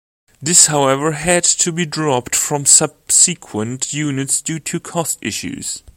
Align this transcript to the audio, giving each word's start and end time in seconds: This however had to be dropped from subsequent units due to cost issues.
This 0.41 0.65
however 0.65 1.11
had 1.11 1.43
to 1.43 1.71
be 1.71 1.85
dropped 1.85 2.35
from 2.35 2.65
subsequent 2.65 3.93
units 3.93 4.41
due 4.41 4.57
to 4.57 4.79
cost 4.79 5.19
issues. 5.21 5.83